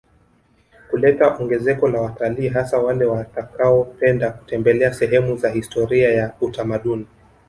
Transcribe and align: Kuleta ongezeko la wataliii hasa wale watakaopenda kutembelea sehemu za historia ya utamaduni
Kuleta 0.91 1.37
ongezeko 1.37 1.87
la 1.89 2.01
wataliii 2.01 2.47
hasa 2.49 2.77
wale 2.79 3.05
watakaopenda 3.05 4.31
kutembelea 4.31 4.93
sehemu 4.93 5.37
za 5.37 5.49
historia 5.49 6.11
ya 6.13 6.33
utamaduni 6.41 7.07